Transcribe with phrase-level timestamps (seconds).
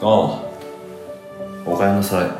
[0.00, 0.42] ああ。
[1.66, 2.30] おかえりなさい。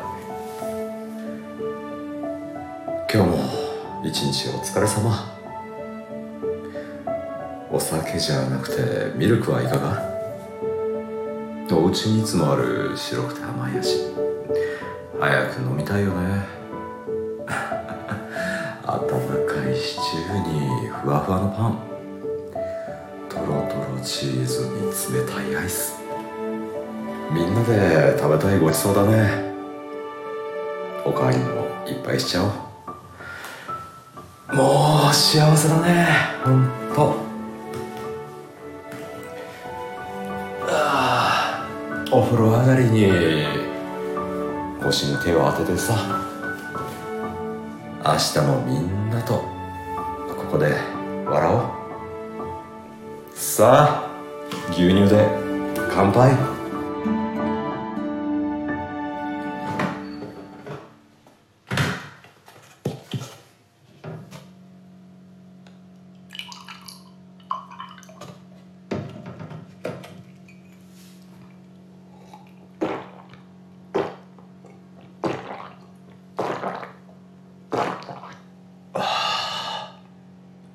[3.13, 3.37] 今日も
[4.05, 5.35] 一日お疲れ様。
[7.69, 10.07] お酒じゃなくてミルクはいかが？
[11.71, 14.07] お家にいつもある白くて甘い味。
[15.19, 16.45] 早く飲みたいよね。
[18.87, 18.99] 温
[19.45, 21.77] かいシチューにふわふわのパン。
[23.27, 25.98] とろとろチーズに冷たいアイス。
[27.31, 29.49] みんなで食べたいごちそうだね。
[31.05, 32.49] おかわりもいっぱいしちゃおう。
[34.55, 36.07] もう幸せだね
[36.43, 37.15] ほんと。
[40.67, 43.11] ああお風呂上がりに
[44.81, 45.93] 腰に手を当ててさ
[48.03, 49.43] 明日もみんなとこ
[50.51, 50.75] こで
[51.27, 51.61] 笑おう。
[53.35, 54.09] さあ
[54.71, 55.27] 牛乳で
[55.93, 56.58] 乾杯。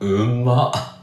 [0.00, 0.93] うまっ。